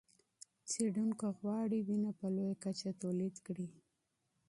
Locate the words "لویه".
2.35-2.55